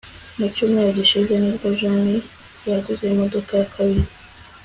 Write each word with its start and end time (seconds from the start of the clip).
Mu 0.37 0.45
cyumweru 0.55 0.89
gishize 0.97 1.33
nibwo 1.37 1.67
John 1.79 2.05
yaguze 2.69 3.03
imodoka 3.13 3.51
ya 3.59 3.67
kabiri 3.73 4.05